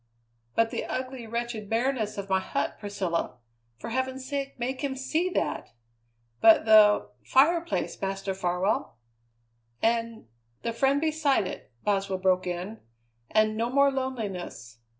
[0.55, 3.37] "But the ugly, wretched bareness of my hut, Priscilla!
[3.77, 5.73] For heaven's sake, make him see that!"
[6.41, 8.97] "But the fireplace, Master Farwell!"
[9.79, 10.25] "And
[10.63, 12.79] the friend beside it!" Boswell broke in;
[13.29, 14.79] "and no more loneliness.